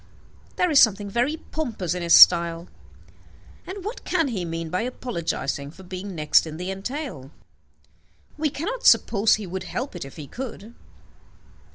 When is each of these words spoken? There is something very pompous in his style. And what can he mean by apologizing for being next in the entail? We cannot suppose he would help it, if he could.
There 0.55 0.71
is 0.71 0.79
something 0.79 1.11
very 1.11 1.37
pompous 1.37 1.93
in 1.93 2.01
his 2.01 2.15
style. 2.15 2.67
And 3.67 3.85
what 3.85 4.03
can 4.03 4.29
he 4.29 4.45
mean 4.45 4.71
by 4.71 4.81
apologizing 4.81 5.69
for 5.69 5.83
being 5.83 6.15
next 6.15 6.47
in 6.47 6.57
the 6.57 6.71
entail? 6.71 7.29
We 8.35 8.49
cannot 8.49 8.83
suppose 8.87 9.35
he 9.35 9.45
would 9.45 9.65
help 9.65 9.95
it, 9.95 10.03
if 10.03 10.15
he 10.15 10.25
could. 10.25 10.73